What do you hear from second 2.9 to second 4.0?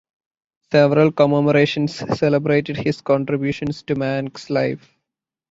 contributions to